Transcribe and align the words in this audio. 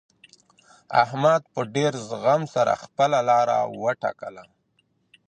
احمد 1.03 1.41
په 1.53 1.61
ډېر 1.75 1.93
زغم 2.09 2.41
سره 2.55 2.73
خپله 2.83 3.19
لاره 3.29 3.57
وټاکله. 3.81 4.43